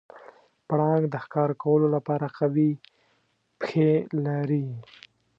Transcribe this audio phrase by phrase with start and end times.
[0.67, 2.69] پړانګ د ښکار کولو لپاره قوي
[3.59, 3.91] پښې
[4.25, 4.65] لري.